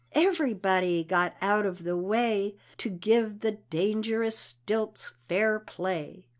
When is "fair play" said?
5.29-6.25